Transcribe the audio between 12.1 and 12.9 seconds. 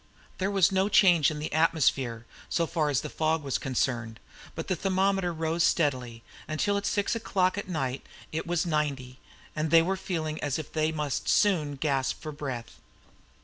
for breath.